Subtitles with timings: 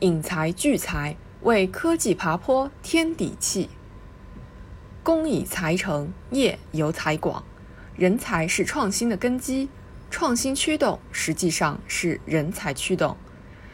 [0.00, 3.70] 引才聚才，为科技爬坡添底气。
[5.02, 7.44] 工以才成，业由才广。
[7.96, 9.68] 人才是创新的根基，
[10.10, 13.16] 创新驱动实际上是人才驱动。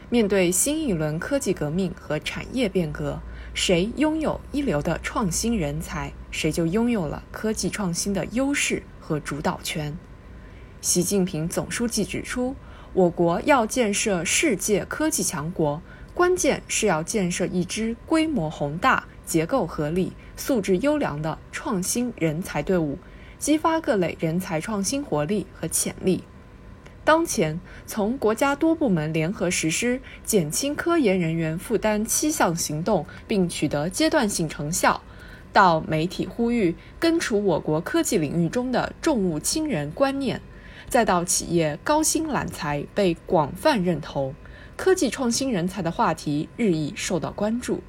[0.09, 3.19] 面对新一轮科技革命和产业变革，
[3.53, 9.97] 谁拥有一流的创新人才，谁就拥有了科技创新的优势和主导权。
[10.81, 12.55] 习近平总书记指出，
[12.93, 15.81] 我国要建设世界科技强国，
[16.13, 22.97] 关键是要建设一支规模宏大、结构合理、素质优良的创新人才队伍。
[23.39, 26.23] 激发各类人才创新活力和潜力。
[27.03, 35.01] 当前，从国家多部门联合实施减轻科研人员负担七项行动，并取得阶段性成效，
[35.51, 40.39] 到媒体呼吁根除我国科技领域中的重物轻人观念，
[40.87, 44.35] 再到企业高薪揽才被广泛认同，
[44.83, 47.81] 科技创新人才的话题日益受到关注。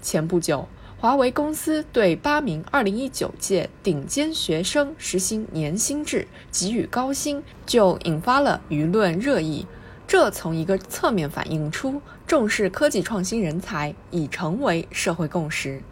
[0.00, 0.68] 前不久。
[0.96, 9.66] 华为公司对八名2019届顶尖学生实行年薪制，给予高薪，就引发了舆论热议。
[10.06, 15.82] 这从一个侧面反映出，重视科技创新人才已成为社会共识。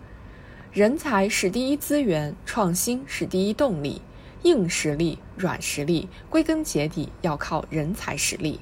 [0.72, 4.00] 人才是第一资源，创新是第一动力。
[4.44, 8.60] 硬实力、软实力，归根结底要靠人才实力。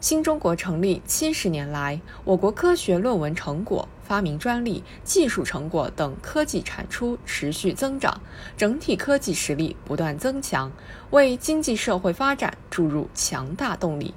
[0.00, 8.20] 新中国成立七十年来，我国科学论文成果、发明专利、技术成果等科技产出持续增长，
[8.56, 10.70] 整体科技实力不断增强，
[11.10, 14.14] 为经济社会发展注入强大动力。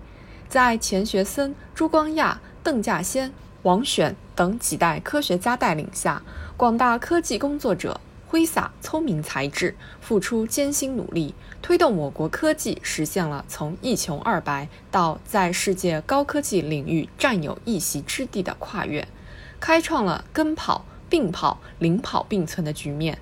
[0.47, 6.21] 在钱学森、朱光亚、邓稼先、王选等几代科学家带领下，
[6.55, 7.99] 广大科技工作者。
[8.31, 19.05] 挥洒聪明才智，付出艰辛努力，推动我国科技实现了从一穷二白到在世界高科技领域占有一席之地的跨越，
[19.59, 23.17] 开创了跟跑、并跑、领跑并存的局面。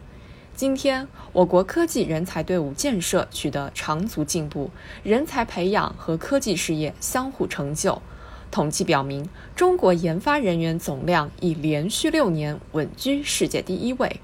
[0.56, 4.70] 今天，我国科技人才队伍建设取得长足进步，
[5.02, 8.00] 人才培养和科技事业相互成就。
[8.52, 14.22] 统计表明，中国研发人员总量已连续六年稳居世界第一位。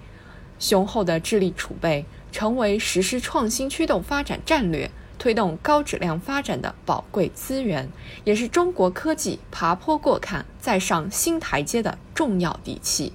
[0.59, 7.89] 雄厚的智力储备成为实施创新驱动发展战略、推动高质量发展的宝贵资源，
[8.23, 13.13] 也是中国科技爬坡过坎、再上新台阶的重要底气。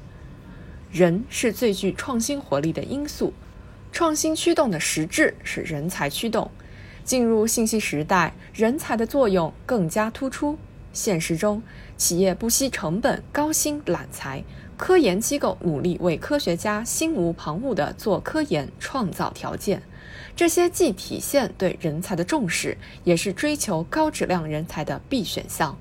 [0.91, 3.33] 人是最具创新活力的因素，
[3.93, 6.51] 创新驱动的实质是人才驱动。
[7.05, 10.59] 进入信息时代，人才的作用更加突出。
[10.93, 11.62] 现实中，
[11.97, 14.43] 企业不惜成本、高薪揽才。
[14.81, 19.83] 科研机构努力为科学家心无旁骛地做科研创造条件，
[20.35, 25.77] 这些既体现对人才的重视，也是追求高质量人才的必选项。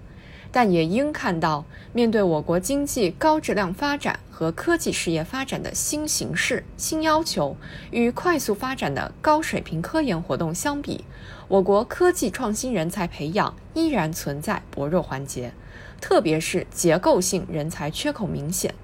[0.52, 7.56] 但也应看到，面对我国经济高质量发展和科技事业发展的新形势、新要求，
[7.92, 11.06] 与快速发展的高水平科研活动相比，
[11.48, 15.54] 我国科技创新人才培养依然存在薄弱环节，
[16.02, 18.76] 特别是结构性人才缺口明显。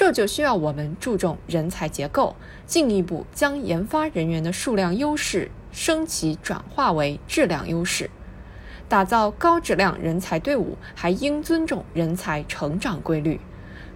[0.00, 2.34] 这就需要我们注重人才结构，
[2.64, 8.08] 进一步将研发人员的数量优势升级转化为质量优势，
[8.88, 13.38] 打造高质量人才队伍，还应尊重人才成长规律，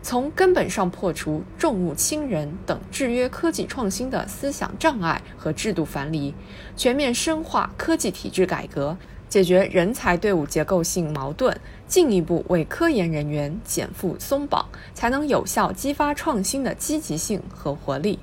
[0.02, 6.34] 从根本上破除重物轻人等制约科技创新的思想障碍和制度樊篱，
[6.76, 8.98] 全面深化科技体制改革。
[9.34, 14.64] 解决人才队伍结构性矛盾，进一步为科研人员减负松绑，
[14.94, 18.20] 才能有效激发创新的积极性和活力。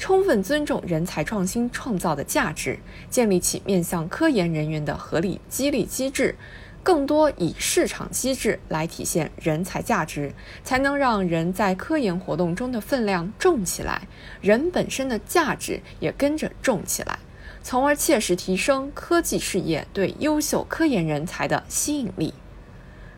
[0.00, 6.34] 充分尊重人才创新创造的价值，建立起面向科研人员的合理激励机制，
[6.82, 14.08] 更多以市场机制来体现人才价值，才能让人在科研活动中的分量重起来，
[14.40, 17.20] 人本身的价值也跟着重起来。
[17.62, 22.34] 从而切实提升科技事业对优秀科研人才的吸引力。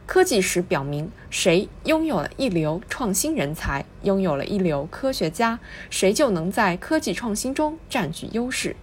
[0.07, 5.59] 科技史表明，谁拥有了一流创新人才，拥有了一流科学家，
[5.89, 8.77] 谁就能在科技创新中占据优势。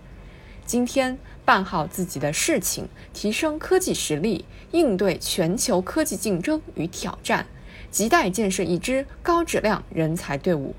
[0.66, 7.46] 今天办好自己的事情，提升科技实力，应对全球科技竞争与挑战，
[7.92, 10.76] 亟待建设一支高质量人才队伍。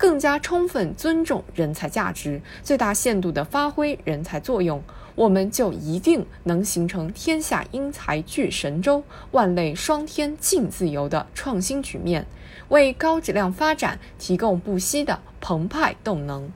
[0.00, 4.82] 更加充分尊重人才价值，最大限度地发挥人才作用，
[5.14, 12.26] 我们就一定能形成天下英才聚神州、万类霜天竞自由的创新局面，
[12.70, 16.50] 为高质量发展提供不息的澎湃动能。